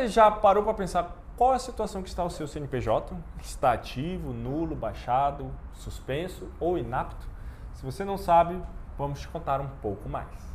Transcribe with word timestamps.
Você 0.00 0.08
já 0.08 0.30
parou 0.30 0.64
para 0.64 0.72
pensar 0.72 1.14
qual 1.36 1.52
é 1.52 1.56
a 1.56 1.58
situação 1.58 2.02
que 2.02 2.08
está 2.08 2.24
o 2.24 2.30
seu 2.30 2.48
CNPJ? 2.48 3.14
Está 3.38 3.72
ativo, 3.72 4.32
nulo, 4.32 4.74
baixado, 4.74 5.50
suspenso 5.74 6.50
ou 6.58 6.78
inapto? 6.78 7.28
Se 7.74 7.84
você 7.84 8.02
não 8.02 8.16
sabe, 8.16 8.58
vamos 8.96 9.20
te 9.20 9.28
contar 9.28 9.60
um 9.60 9.68
pouco 9.82 10.08
mais. 10.08 10.49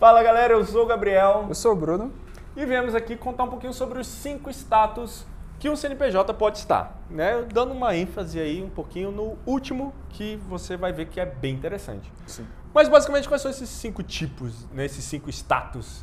Fala 0.00 0.22
galera, 0.22 0.54
eu 0.54 0.64
sou 0.64 0.84
o 0.84 0.86
Gabriel. 0.86 1.44
Eu 1.46 1.54
sou 1.54 1.72
o 1.72 1.76
Bruno. 1.76 2.10
E 2.56 2.64
viemos 2.64 2.94
aqui 2.94 3.18
contar 3.18 3.44
um 3.44 3.50
pouquinho 3.50 3.74
sobre 3.74 3.98
os 3.98 4.06
cinco 4.06 4.48
status 4.48 5.26
que 5.58 5.68
um 5.68 5.76
CNPJ 5.76 6.32
pode 6.32 6.56
estar, 6.56 6.98
né? 7.10 7.46
Dando 7.52 7.74
uma 7.74 7.94
ênfase 7.94 8.40
aí 8.40 8.64
um 8.64 8.70
pouquinho 8.70 9.10
no 9.10 9.36
último 9.44 9.92
que 10.08 10.36
você 10.48 10.74
vai 10.74 10.90
ver 10.90 11.08
que 11.08 11.20
é 11.20 11.26
bem 11.26 11.54
interessante. 11.54 12.10
Sim. 12.26 12.46
Mas 12.72 12.88
basicamente 12.88 13.28
quais 13.28 13.42
são 13.42 13.50
esses 13.50 13.68
cinco 13.68 14.02
tipos, 14.02 14.66
né? 14.72 14.86
esses 14.86 15.04
cinco 15.04 15.28
status? 15.28 16.02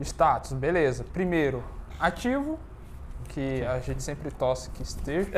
Status, 0.00 0.52
beleza. 0.52 1.04
Primeiro, 1.04 1.62
ativo, 2.00 2.58
que 3.28 3.64
a 3.64 3.78
gente 3.78 4.02
sempre 4.02 4.32
tosse 4.32 4.68
que 4.70 4.82
esteja. 4.82 5.30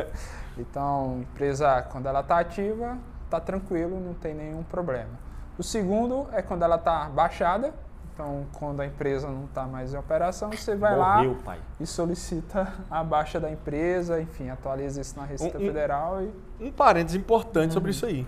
então, 0.56 1.18
empresa 1.20 1.82
quando 1.92 2.06
ela 2.06 2.20
está 2.20 2.38
ativa, 2.38 2.96
está 3.26 3.38
tranquilo, 3.38 4.00
não 4.00 4.14
tem 4.14 4.32
nenhum 4.32 4.62
problema. 4.62 5.33
O 5.58 5.62
segundo 5.62 6.26
é 6.32 6.42
quando 6.42 6.62
ela 6.62 6.76
está 6.76 7.04
baixada, 7.06 7.72
então 8.12 8.46
quando 8.52 8.80
a 8.80 8.86
empresa 8.86 9.28
não 9.28 9.44
está 9.44 9.64
mais 9.66 9.94
em 9.94 9.96
operação, 9.98 10.50
você 10.50 10.74
vai 10.74 10.96
Morreu, 10.96 11.32
lá 11.32 11.38
pai. 11.44 11.60
e 11.78 11.86
solicita 11.86 12.72
a 12.90 13.04
baixa 13.04 13.38
da 13.38 13.50
empresa, 13.50 14.20
enfim, 14.20 14.50
atualiza 14.50 15.00
isso 15.00 15.16
na 15.18 15.24
Receita 15.24 15.58
Um- 15.58 15.62
um- 15.62 15.66
Federal 15.66 16.22
e 16.22 16.32
Um 16.60 16.72
parênteses 16.72 17.20
importante 17.20 17.72
sobre 17.72 17.90
isso 17.92 18.04
aí. 18.06 18.26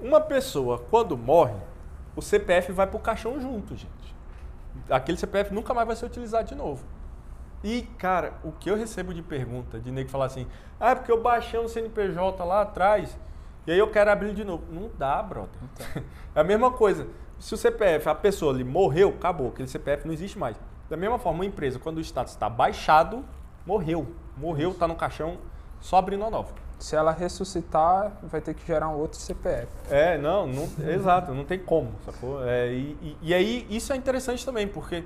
Uma 0.00 0.20
pessoa, 0.20 0.78
quando 0.90 1.16
morre, 1.16 1.54
o 2.14 2.22
CPF 2.22 2.72
vai 2.72 2.86
pro 2.86 2.98
caixão 2.98 3.40
junto, 3.40 3.74
gente. 3.76 4.14
Aquele 4.90 5.16
CPF 5.18 5.54
nunca 5.54 5.72
mais 5.72 5.86
vai 5.86 5.96
ser 5.96 6.06
utilizado 6.06 6.46
de 6.48 6.54
novo. 6.54 6.84
E, 7.64 7.82
cara, 7.98 8.34
o 8.44 8.52
que 8.52 8.70
eu 8.70 8.76
recebo 8.76 9.14
de 9.14 9.22
pergunta 9.22 9.78
de 9.80 9.90
nego 9.90 10.10
falar 10.10 10.26
assim, 10.26 10.46
ah, 10.78 10.90
é 10.90 10.94
porque 10.94 11.10
eu 11.10 11.20
baixei 11.22 11.58
um 11.58 11.66
CNPJ 11.66 12.44
lá 12.44 12.60
atrás 12.62 13.16
e 13.66 13.72
aí 13.72 13.78
eu 13.78 13.90
quero 13.90 14.10
abrir 14.10 14.32
de 14.34 14.44
novo. 14.44 14.64
Não 14.70 14.90
dá, 14.96 15.22
brother. 15.22 15.60
É 16.34 16.40
a 16.40 16.44
mesma 16.44 16.70
coisa. 16.70 17.06
Se 17.38 17.52
o 17.54 17.56
CPF, 17.56 18.08
a 18.08 18.14
pessoa 18.14 18.52
ali 18.52 18.64
morreu, 18.64 19.10
acabou. 19.10 19.48
Aquele 19.48 19.68
CPF 19.68 20.06
não 20.06 20.14
existe 20.14 20.38
mais. 20.38 20.56
Da 20.88 20.96
mesma 20.96 21.18
forma, 21.18 21.40
uma 21.40 21.46
empresa, 21.46 21.78
quando 21.78 21.98
o 21.98 22.00
status 22.00 22.32
está 22.32 22.48
baixado, 22.48 23.24
morreu. 23.66 24.06
Morreu, 24.36 24.70
está 24.70 24.86
no 24.86 24.94
caixão, 24.94 25.36
só 25.80 25.96
abrindo 25.96 26.24
a 26.24 26.30
nova. 26.30 26.52
se 26.78 26.94
ela 26.94 27.10
ressuscitar, 27.10 28.12
vai 28.22 28.40
ter 28.40 28.54
que 28.54 28.66
gerar 28.66 28.88
um 28.88 28.98
outro 28.98 29.18
CPF. 29.18 29.66
É, 29.90 30.16
não, 30.18 30.46
não 30.46 30.68
exato, 30.88 31.32
não 31.34 31.44
tem 31.44 31.58
como? 31.58 31.90
É, 32.44 32.68
e, 32.72 32.96
e- 33.02 33.16
e 33.22 33.34
aí 33.34 33.66
isso 33.70 33.92
é 33.92 33.96
interessante 33.96 34.44
também, 34.44 34.68
porque 34.68 35.02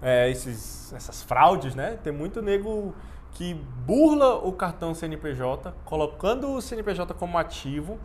é, 0.00 0.28
esses, 0.30 0.92
essas 0.92 1.22
fraudes, 1.22 1.74
né? 1.74 1.98
Tem 2.02 2.12
muito 2.12 2.40
nego 2.42 2.94
que 3.34 3.54
burla 3.86 4.36
o 4.36 4.52
cartão 4.52 4.94
CNPJ, 4.94 5.72
colocando 5.84 6.50
o 6.52 6.60
CNPJ 6.60 7.14
como 7.14 7.38
ativo, 7.38 7.98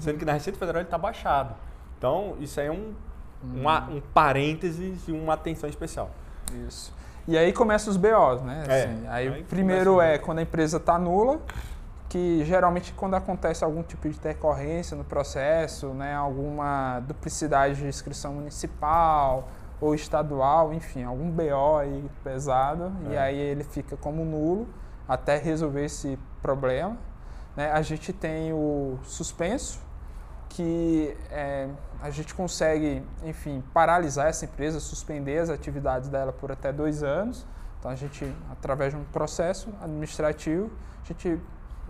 sendo 0.00 0.18
que 0.18 0.24
na 0.24 0.32
Receita 0.32 0.58
Federal 0.58 0.80
ele 0.80 0.86
está 0.88 0.98
baixado. 0.98 1.54
Então, 1.98 2.36
isso 2.40 2.58
aí 2.60 2.66
é 2.66 2.72
um, 2.72 2.92
uma- 3.44 3.88
um 3.88 4.00
parênteses 4.12 5.06
e 5.06 5.12
uma 5.12 5.34
atenção 5.34 5.68
especial. 5.70 6.10
Isso. 6.66 6.92
E 7.28 7.38
aí 7.38 7.52
começam 7.52 7.90
os 7.92 7.96
BOs, 7.96 8.42
né? 8.42 8.64
É, 8.68 8.82
Assim, 8.84 9.06
aí, 9.08 9.28
aí 9.28 9.42
primeiro 9.44 9.92
começa- 9.92 10.12
é 10.14 10.18
quando 10.18 10.38
a 10.38 10.42
empresa 10.42 10.76
está 10.78 10.98
nula, 10.98 11.40
que 12.08 12.44
geralmente 12.44 12.92
quando 12.92 13.14
acontece 13.14 13.62
algum 13.64 13.82
tipo 13.82 14.08
de 14.08 14.18
decorrência 14.18 14.96
no 14.96 15.04
processo, 15.04 15.88
né, 15.94 16.14
alguma 16.14 17.00
duplicidade 17.06 17.76
de 17.76 17.86
inscrição 17.86 18.34
municipal 18.34 19.48
ou 19.82 19.94
estadual, 19.94 20.72
enfim, 20.72 21.02
algum 21.02 21.28
BO 21.30 21.76
aí 21.78 22.08
pesado, 22.22 22.92
e 23.10 23.14
É. 23.14 23.18
aí 23.20 23.36
ele 23.36 23.64
fica 23.64 23.96
como 23.96 24.24
nulo 24.24 24.68
até 25.08 25.36
resolver 25.36 25.84
esse 25.84 26.18
problema. 26.40 26.96
né? 27.56 27.70
A 27.70 27.82
gente 27.82 28.14
tem 28.14 28.50
o 28.54 28.98
suspenso, 29.02 29.78
que 30.48 31.14
é, 31.30 31.68
a 32.00 32.08
gente 32.10 32.34
consegue, 32.34 33.02
enfim, 33.24 33.62
paralisar 33.74 34.26
essa 34.28 34.44
empresa, 34.46 34.80
suspender 34.80 35.38
as 35.38 35.50
atividades 35.50 36.08
dela 36.08 36.32
por 36.32 36.50
até 36.50 36.72
dois 36.72 37.02
anos. 37.02 37.44
Então 37.78 37.90
a 37.90 37.94
gente, 37.94 38.24
através 38.50 38.92
de 38.94 38.98
um 38.98 39.04
processo 39.04 39.68
administrativo, 39.82 40.70
a 41.04 41.06
gente 41.08 41.38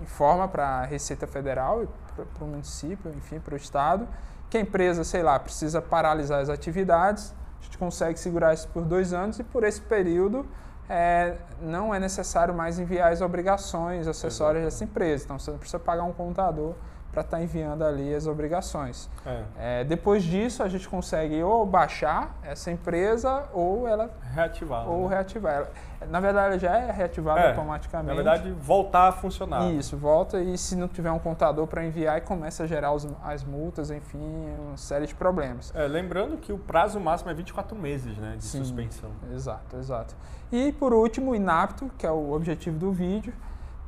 informa 0.00 0.48
para 0.48 0.66
a 0.66 0.84
Receita 0.84 1.26
Federal 1.28 1.84
e 1.84 1.88
para 2.16 2.44
o 2.44 2.48
município, 2.48 3.12
enfim, 3.16 3.38
para 3.38 3.54
o 3.54 3.56
estado, 3.56 4.09
que 4.50 4.56
a 4.59 4.60
empresa, 4.60 5.04
sei 5.04 5.22
lá, 5.22 5.38
precisa 5.38 5.80
paralisar 5.80 6.41
as 6.41 6.48
atividades. 6.48 7.32
A 7.62 7.65
gente 7.65 7.78
consegue 7.78 8.19
segurar 8.19 8.53
isso 8.53 8.69
por 8.69 8.83
dois 8.83 9.12
anos 9.12 9.39
e 9.39 9.45
por 9.45 9.62
esse 9.62 9.81
período 9.81 10.45
é, 10.89 11.37
não 11.61 11.95
é 11.95 12.00
necessário 12.00 12.53
mais 12.53 12.78
enviar 12.78 13.12
as 13.12 13.21
obrigações 13.21 14.09
acessórias 14.09 14.65
dessa 14.65 14.83
empresa. 14.83 15.25
Então 15.25 15.39
você 15.39 15.53
não 15.53 15.59
precisa 15.59 15.78
pagar 15.78 16.03
um 16.03 16.12
contador 16.12 16.75
para 17.12 17.21
estar 17.21 17.43
enviando 17.43 17.84
ali 17.84 18.15
as 18.15 18.27
obrigações. 18.27 19.09
É, 19.27 19.43
É, 19.59 19.84
depois 19.84 20.23
disso, 20.25 20.62
a 20.62 20.69
gente 20.69 20.89
consegue 20.89 21.43
ou 21.43 21.65
baixar 21.67 22.34
essa 22.43 22.71
empresa 22.71 23.45
ou 23.53 23.87
ela 23.87 24.11
reativar. 24.33 24.89
ou 24.89 25.03
né? 25.09 25.17
reativar 25.17 25.55
ela. 25.55 25.71
Na 26.09 26.19
verdade, 26.19 26.47
ela 26.47 26.59
já 26.59 26.77
é 26.78 26.91
reativada 26.91 27.41
É, 27.41 27.49
automaticamente. 27.51 28.09
Na 28.09 28.15
verdade, 28.15 28.51
voltar 28.53 29.09
a 29.09 29.12
funcionar. 29.12 29.71
Isso, 29.72 29.97
volta 29.97 30.41
e 30.41 30.56
se 30.59 30.75
não 30.75 30.89
tiver 30.89 31.12
um 31.12 31.19
contador 31.19 31.67
para 31.67 31.84
enviar, 31.84 32.17
e 32.19 32.22
começa 32.22 32.65
a 32.65 32.67
gerar 32.67 32.93
os- 32.93 33.06
as 33.22 33.45
multas, 33.45 33.91
enfim, 33.91 34.19
uma 34.67 34.77
série 34.78 35.06
de 35.06 35.15
problemas. 35.15 35.71
É, 35.77 35.87
lembrando 35.87 36.39
que 36.39 36.53
o 36.53 36.59
prazo 36.59 36.99
máximo 36.99 37.31
é 37.31 37.34
24 37.34 37.77
meses 37.77 38.17
né, 38.17 38.34
de 38.39 38.45
Sim. 38.45 38.59
suspensão. 38.65 39.11
Exato, 39.33 39.77
exato. 39.77 40.17
E 40.51 40.72
por 40.72 40.93
último, 40.95 41.33
o 41.33 41.37
inapto, 41.37 41.91
que 41.99 42.06
é 42.06 42.11
o 42.11 42.33
objetivo 42.33 42.78
do 42.78 42.91
vídeo, 42.91 43.33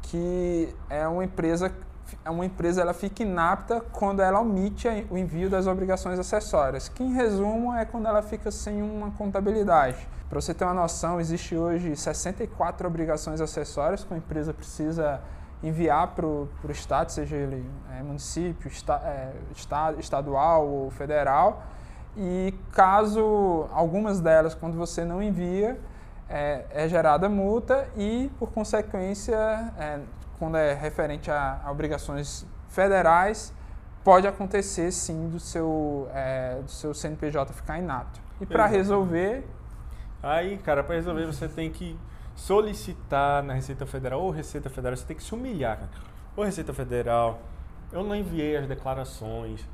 que 0.03 0.75
é 0.91 1.09
uma 1.09 1.25
empresa 1.25 1.73
uma 2.26 2.44
empresa 2.44 2.81
ela 2.81 2.94
fica 2.94 3.22
inapta 3.22 3.81
quando 3.92 4.20
ela 4.20 4.41
omite 4.41 4.88
o 5.10 5.16
envio 5.16 5.48
das 5.48 5.66
obrigações 5.66 6.19
acessórias, 6.19 6.88
que 6.88 7.03
em 7.03 7.12
resumo 7.12 7.75
é 7.75 7.84
quando 7.84 8.06
ela 8.06 8.22
fica 8.22 8.50
sem 8.50 8.82
uma 8.82 9.10
contabilidade. 9.12 10.06
Para 10.28 10.41
você 10.41 10.54
ter 10.54 10.65
uma 10.65 10.75
noção, 10.75 11.20
existe 11.20 11.56
hoje 11.56 11.94
64 11.94 12.87
obrigações 12.87 13.41
acessórias 13.41 14.04
que 14.04 14.12
a 14.12 14.16
empresa 14.16 14.53
precisa 14.53 15.20
enviar 15.62 16.09
para 16.09 16.26
o 16.26 16.48
estado, 16.69 17.10
seja 17.10 17.37
ele 17.37 17.65
é, 17.98 18.03
município, 18.03 18.71
é, 19.04 19.32
estado, 19.54 19.98
estadual 20.00 20.66
ou 20.66 20.91
federal. 20.91 21.62
E 22.16 22.54
caso 22.72 23.66
algumas 23.72 24.21
delas, 24.21 24.54
quando 24.54 24.76
você 24.76 25.04
não 25.04 25.22
envia, 25.22 25.78
é, 26.28 26.65
é 26.71 26.88
gerada 26.88 27.28
multa 27.28 27.88
e, 27.97 28.31
por 28.38 28.50
consequência, 28.50 29.34
é, 29.78 30.00
quando 30.39 30.56
é 30.56 30.75
referente 30.75 31.31
a, 31.31 31.61
a 31.65 31.71
obrigações 31.71 32.47
federais, 32.69 33.53
pode 34.03 34.27
acontecer 34.27 34.91
sim 34.93 35.28
do 35.28 35.41
seu, 35.41 36.09
é, 36.13 36.60
do 36.63 36.71
seu 36.71 36.92
CNPJ 36.92 37.53
ficar 37.53 37.78
inapto. 37.78 38.21
E 38.41 38.47
para 38.47 38.66
resolver, 38.66 39.45
Aí, 40.25 40.57
cara, 40.57 40.83
para 40.83 40.95
resolver 40.95 41.27
você 41.27 41.47
tem 41.47 41.71
que 41.71 41.98
solicitar 42.34 43.42
na 43.42 43.53
Receita 43.53 43.84
Federal 43.84 44.22
ou 44.22 44.31
Receita 44.31 44.71
Federal, 44.71 44.97
você 44.97 45.04
tem 45.04 45.15
que 45.15 45.22
se 45.22 45.34
humilhar, 45.34 45.77
cara. 45.77 45.91
Ô 46.34 46.42
Receita 46.42 46.72
Federal, 46.72 47.41
eu 47.92 48.03
não 48.03 48.16
enviei 48.16 48.57
as 48.57 48.66
declarações. 48.66 49.69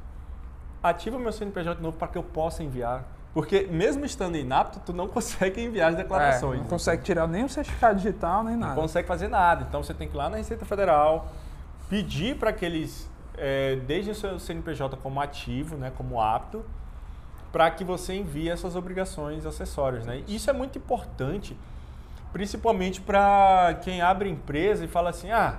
Ativa 0.82 1.20
meu 1.20 1.30
CNPJ 1.30 1.76
de 1.76 1.82
novo 1.82 1.96
para 1.96 2.08
que 2.08 2.18
eu 2.18 2.24
possa 2.24 2.64
enviar. 2.64 3.04
Porque 3.32 3.68
mesmo 3.70 4.04
estando 4.04 4.36
inapto, 4.36 4.80
tu 4.84 4.92
não 4.92 5.06
consegue 5.08 5.60
enviar 5.62 5.90
as 5.90 5.94
é, 5.94 5.98
declarações. 6.02 6.60
não 6.60 6.66
consegue 6.66 7.02
tirar 7.02 7.26
nem 7.28 7.44
o 7.44 7.48
certificado 7.48 7.96
digital, 7.96 8.42
nem 8.42 8.54
Não 8.54 8.68
nada. 8.68 8.80
consegue 8.80 9.06
fazer 9.06 9.28
nada. 9.28 9.64
Então 9.68 9.82
você 9.82 9.94
tem 9.94 10.08
que 10.08 10.14
ir 10.14 10.18
lá 10.18 10.28
na 10.28 10.36
Receita 10.36 10.64
Federal, 10.64 11.28
pedir 11.88 12.36
para 12.36 12.52
que 12.52 12.64
eles 12.64 13.08
é, 13.36 13.76
deixem 13.86 14.12
o 14.12 14.14
seu 14.14 14.38
CNPJ 14.38 14.96
como 14.96 15.20
ativo, 15.20 15.76
né, 15.76 15.92
como 15.96 16.20
apto, 16.20 16.64
para 17.52 17.70
que 17.70 17.84
você 17.84 18.14
envie 18.14 18.48
essas 18.48 18.76
obrigações 18.76 19.46
acessórias. 19.46 20.04
Né? 20.06 20.22
Isso 20.28 20.50
é 20.50 20.52
muito 20.52 20.78
importante, 20.78 21.56
principalmente 22.32 23.00
para 23.00 23.78
quem 23.82 24.00
abre 24.00 24.28
empresa 24.28 24.84
e 24.84 24.88
fala 24.88 25.10
assim, 25.10 25.30
ah, 25.30 25.58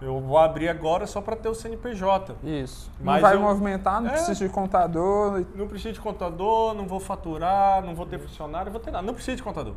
eu 0.00 0.18
vou 0.20 0.38
abrir 0.38 0.68
agora 0.68 1.06
só 1.06 1.20
para 1.20 1.36
ter 1.36 1.48
o 1.48 1.54
CNPJ. 1.54 2.34
Isso. 2.42 2.90
Mas 3.00 3.16
não 3.16 3.28
vai 3.28 3.36
eu- 3.36 3.40
movimentar, 3.40 4.00
não 4.00 4.08
É. 4.08 4.12
precisa 4.12 4.46
de 4.46 4.52
contador. 4.52 5.44
Não 5.54 5.66
preciso 5.68 5.94
de 5.94 6.00
contador, 6.00 6.74
não 6.74 6.86
vou 6.86 7.00
faturar, 7.00 7.82
não 7.84 7.94
vou 7.94 8.06
ter 8.06 8.18
funcionário, 8.18 8.66
não 8.66 8.72
vou 8.72 8.80
ter 8.80 8.90
nada. 8.90 9.06
Não 9.06 9.14
preciso 9.14 9.36
de 9.36 9.42
contador. 9.42 9.74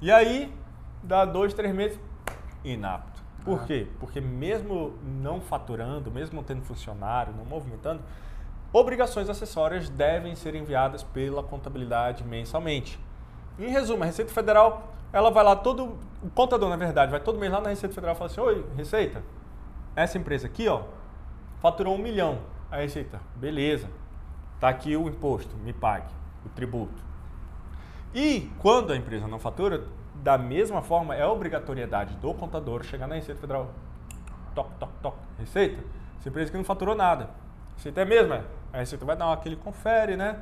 E 0.00 0.10
aí, 0.10 0.52
dá 1.02 1.24
dois, 1.24 1.52
três 1.52 1.74
meses, 1.74 1.98
inapto. 2.64 3.20
Por 3.44 3.60
Ah. 3.60 3.64
quê? 3.66 3.86
Porque 3.98 4.20
mesmo 4.20 4.94
não 5.22 5.40
faturando, 5.40 6.10
mesmo 6.10 6.36
não 6.36 6.42
tendo 6.42 6.62
funcionário, 6.62 7.32
não 7.36 7.44
movimentando, 7.44 8.02
obrigações 8.72 9.28
acessórias 9.28 9.88
devem 9.88 10.34
ser 10.34 10.54
enviadas 10.54 11.02
pela 11.02 11.42
contabilidade 11.42 12.22
mensalmente. 12.24 12.98
Em 13.58 13.68
resumo, 13.70 14.02
a 14.02 14.06
Receita 14.06 14.30
Federal, 14.32 14.88
ela 15.12 15.30
vai 15.30 15.42
lá 15.44 15.56
todo, 15.56 15.96
o 16.22 16.30
contador 16.34 16.68
na 16.68 16.76
verdade, 16.76 17.10
vai 17.10 17.20
todo 17.20 17.38
mês 17.38 17.50
lá 17.52 17.60
na 17.60 17.70
Receita 17.70 17.94
Federal 17.94 18.14
e 18.14 18.18
fala 18.18 18.30
assim, 18.30 18.40
oi, 18.40 18.64
Receita, 18.76 19.22
essa 19.94 20.18
empresa 20.18 20.46
aqui, 20.46 20.68
ó, 20.68 20.82
faturou 21.60 21.94
um 21.94 21.98
milhão. 21.98 22.38
A 22.70 22.76
Receita, 22.76 23.20
beleza, 23.34 23.88
tá 24.60 24.68
aqui 24.68 24.96
o 24.96 25.08
imposto, 25.08 25.56
me 25.56 25.72
pague, 25.72 26.12
o 26.46 26.48
tributo. 26.48 27.02
E 28.14 28.50
quando 28.58 28.92
a 28.92 28.96
empresa 28.96 29.26
não 29.26 29.38
fatura, 29.38 29.84
da 30.14 30.36
mesma 30.36 30.82
forma, 30.82 31.14
é 31.14 31.26
obrigatoriedade 31.26 32.14
do 32.16 32.34
contador 32.34 32.84
chegar 32.84 33.06
na 33.06 33.14
Receita 33.14 33.40
Federal. 33.40 33.70
Toc, 34.54 34.70
toc, 34.78 34.90
toc. 35.02 35.16
Receita, 35.38 35.82
essa 36.18 36.28
empresa 36.28 36.50
que 36.50 36.56
não 36.56 36.64
faturou 36.64 36.94
nada. 36.94 37.30
Receita 37.76 38.02
é 38.02 38.04
mesmo, 38.04 38.34
é? 38.34 38.44
A 38.72 38.78
Receita 38.78 39.04
vai 39.04 39.16
dar 39.16 39.32
aquele 39.32 39.56
confere, 39.56 40.16
né? 40.16 40.40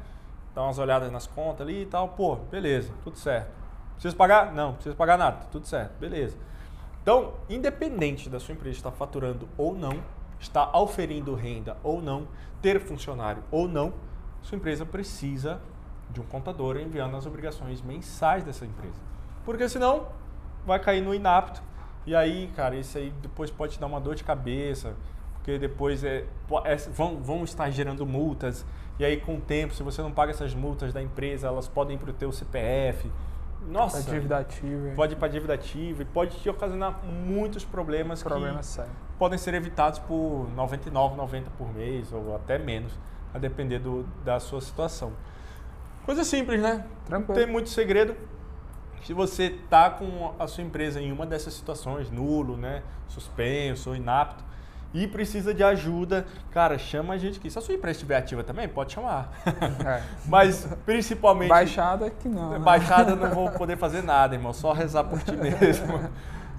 Dá 0.55 0.63
umas 0.63 0.79
olhadas 0.79 1.11
nas 1.13 1.27
contas 1.27 1.67
ali 1.67 1.83
e 1.83 1.87
tal. 1.87 2.09
Pô, 2.09 2.37
beleza, 2.37 2.93
tudo 3.05 3.17
certo. 3.17 3.51
Precisa 3.93 4.17
pagar? 4.17 4.53
Não, 4.53 4.75
precisa 4.75 4.95
pagar 4.95 5.17
nada, 5.17 5.47
tudo 5.51 5.67
certo, 5.67 5.93
beleza. 5.99 6.37
Então, 7.09 7.33
independente 7.49 8.29
da 8.29 8.39
sua 8.39 8.53
empresa 8.53 8.77
estar 8.77 8.91
faturando 8.91 9.49
ou 9.57 9.75
não, 9.75 10.05
está 10.39 10.69
auferindo 10.75 11.35
renda 11.35 11.79
ou 11.83 12.03
não, 12.03 12.29
ter 12.61 12.79
funcionário 12.79 13.43
ou 13.51 13.67
não, 13.67 13.95
sua 14.43 14.57
empresa 14.57 14.85
precisa 14.85 15.59
de 16.11 16.21
um 16.21 16.25
contador 16.25 16.77
enviando 16.77 17.17
as 17.17 17.25
obrigações 17.25 17.81
mensais 17.81 18.45
dessa 18.45 18.67
empresa. 18.67 19.01
Porque 19.43 19.67
senão 19.71 20.09
vai 20.67 20.79
cair 20.79 21.01
no 21.01 21.15
inapto. 21.15 21.63
E 22.05 22.15
aí, 22.15 22.53
cara, 22.55 22.77
isso 22.77 22.99
aí 22.99 23.11
depois 23.23 23.51
pode 23.51 23.73
te 23.73 23.81
dar 23.81 23.87
uma 23.87 24.03
dor 24.03 24.15
de 24.15 24.23
cabeça, 24.23 24.95
porque 25.33 25.59
depois 25.59 26.05
é, 26.05 26.27
é, 26.67 26.77
vão, 26.77 27.23
vão 27.23 27.43
estar 27.43 27.71
gerando 27.71 28.05
multas. 28.05 28.67
E 28.99 29.05
aí, 29.07 29.19
com 29.19 29.37
o 29.37 29.41
tempo, 29.41 29.73
se 29.73 29.83
você 29.83 30.03
não 30.03 30.13
paga 30.13 30.33
essas 30.33 30.53
multas 30.53 30.93
da 30.93 31.01
empresa, 31.01 31.47
elas 31.47 31.69
podem 31.69 31.97
ir 31.97 31.99
para 31.99 32.11
o 32.11 32.13
teu 32.13 32.31
CPF. 32.31 33.11
Nossa, 33.67 34.03
Pra 34.03 34.13
dívida 34.15 34.39
ativa. 34.39 34.93
pode 34.95 35.13
ir 35.15 35.17
para 35.17 35.29
dívida 35.29 35.55
ativa 35.55 36.03
e 36.03 36.05
pode 36.05 36.37
te 36.39 36.49
ocasionar 36.49 37.05
muitos 37.05 37.65
problemas 37.65 38.23
Problema 38.23 38.59
que 38.61 38.67
sério. 38.67 38.91
podem 39.19 39.39
ser 39.39 39.53
evitados 39.55 39.99
por 39.99 40.49
99,90 40.57 41.45
por 41.59 41.73
mês 41.75 42.13
ou 42.13 42.35
até 42.35 42.59
menos, 42.59 42.93
a 43.35 43.39
depender 43.39 43.79
do, 43.79 44.05
da 44.25 44.41
sua 44.41 44.61
situação. 44.61 45.13
Coisa 46.07 46.25
simples, 46.25 46.61
né? 46.63 46.87
Não 47.01 47.05
Tranquilo. 47.05 47.35
tem 47.39 47.47
muito 47.47 47.69
segredo. 47.69 48.15
Se 49.03 49.13
você 49.13 49.51
tá 49.69 49.91
com 49.91 50.35
a 50.39 50.47
sua 50.47 50.65
empresa 50.65 51.01
em 51.01 51.13
uma 51.13 51.27
dessas 51.27 51.53
situações, 51.55 52.11
nulo, 52.11 52.57
né, 52.57 52.83
suspenso 53.07 53.91
ou 53.91 53.97
inapto, 53.97 54.43
e 54.93 55.07
precisa 55.07 55.53
de 55.53 55.63
ajuda, 55.63 56.27
cara, 56.51 56.79
chama 56.79 57.15
a 57.15 57.19
gente 57.19 57.39
aqui. 57.39 57.51
Se 57.51 57.59
a 57.59 57.63
sua 57.63 57.75
empresa 57.75 57.97
estiver 57.97 58.17
ativa 58.17 58.43
também, 58.43 58.67
pode 58.69 58.93
chamar. 58.93 59.31
É. 59.87 60.03
Mas 60.27 60.67
principalmente 60.87 61.49
Baixada 61.49 62.11
que 62.11 62.29
não. 62.29 62.51
né? 62.51 62.59
Baixada 62.59 63.15
não 63.15 63.31
vou 63.31 63.51
poder 63.59 63.77
fazer 63.77 64.03
nada, 64.03 64.35
irmão. 64.35 64.53
Só 64.53 64.73
rezar 64.73 65.05
por 65.05 65.23
ti 65.23 65.37
mesmo. 65.37 66.11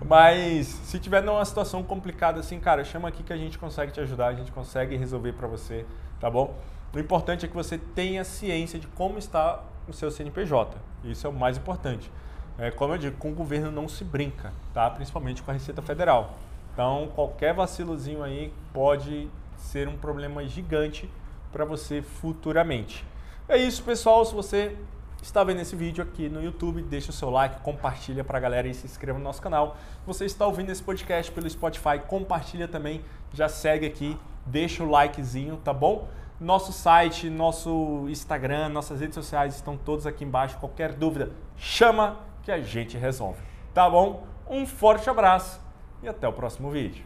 Mas 0.06 0.68
se 0.68 1.00
tiver 1.00 1.22
numa 1.24 1.44
situação 1.44 1.84
complicada 1.84 2.40
assim, 2.40 2.60
cara, 2.60 2.84
chama 2.84 3.08
aqui 3.10 3.24
que 3.24 3.34
a 3.34 3.38
gente 3.38 3.58
consegue 3.58 3.92
te 3.92 4.00
ajudar, 4.00 4.28
a 4.28 4.34
gente 4.34 4.52
consegue 4.52 4.96
resolver 4.96 5.34
para 5.34 5.48
você, 5.48 5.86
tá 6.20 6.30
bom? 6.30 6.56
O 6.94 7.00
importante 7.00 7.46
é 7.46 7.48
que 7.48 7.56
você 7.56 7.78
tenha 7.78 8.24
ciência 8.24 8.80
de 8.80 8.88
como 8.88 9.20
está 9.20 9.62
o 9.88 9.94
seu 9.94 10.10
CNPJ. 10.10 10.78
Isso 11.04 11.28
é 11.28 11.30
o 11.30 11.34
mais 11.34 11.58
importante. 11.58 12.12
É, 12.58 12.72
como 12.72 12.94
eu 12.94 12.98
digo, 12.98 13.18
com 13.18 13.32
o 13.32 13.34
governo 13.34 13.72
não 13.72 13.88
se 13.88 14.04
brinca, 14.04 14.54
tá? 14.74 14.90
Principalmente 14.90 15.42
com 15.42 15.52
a 15.52 15.54
Receita 15.54 15.82
Federal. 15.82 16.38
Então, 16.80 17.10
qualquer 17.14 17.54
vacilozinho 17.54 18.24
aí 18.24 18.54
pode 18.72 19.30
ser 19.58 19.90
um 19.90 19.98
problema 19.98 20.48
gigante 20.48 21.12
para 21.52 21.66
você 21.66 22.02
futuramente. 22.02 23.06
É 23.50 23.58
isso, 23.58 23.84
pessoal. 23.84 24.24
Se 24.24 24.34
você 24.34 24.78
está 25.22 25.44
vendo 25.44 25.60
esse 25.60 25.76
vídeo 25.76 26.02
aqui 26.02 26.30
no 26.30 26.42
YouTube, 26.42 26.82
deixa 26.82 27.10
o 27.10 27.14
seu 27.14 27.30
like, 27.30 27.60
compartilha 27.64 28.24
para 28.24 28.38
a 28.38 28.40
galera 28.40 28.66
e 28.66 28.74
se 28.74 28.86
inscreva 28.86 29.18
no 29.20 29.26
nosso 29.26 29.42
canal. 29.42 29.76
Se 30.00 30.08
você 30.08 30.26
está 30.26 30.48
ouvindo 30.48 30.70
esse 30.70 30.82
podcast 30.82 31.30
pelo 31.34 31.50
Spotify, 31.50 32.00
compartilha 32.08 32.66
também, 32.66 33.04
já 33.34 33.50
segue 33.50 33.86
aqui, 33.86 34.18
deixa 34.46 34.82
o 34.82 34.90
likezinho, 34.90 35.58
tá 35.58 35.74
bom? 35.74 36.08
Nosso 36.40 36.72
site, 36.72 37.30
nosso 37.30 38.06
Instagram, 38.08 38.70
nossas 38.70 39.02
redes 39.02 39.16
sociais 39.16 39.54
estão 39.54 39.76
todos 39.76 40.08
aqui 40.08 40.24
embaixo. 40.24 40.58
Qualquer 40.60 40.94
dúvida, 40.94 41.34
chama 41.58 42.20
que 42.42 42.50
a 42.50 42.62
gente 42.62 42.98
resolve. 42.98 43.42
Tá 43.74 43.90
bom? 43.90 44.26
Um 44.50 44.66
forte 44.66 45.10
abraço 45.10 45.68
e 46.02 46.08
até 46.08 46.28
o 46.28 46.34
próximo 46.34 46.72
vídeo. 46.72 47.04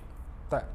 Tá. 0.50 0.66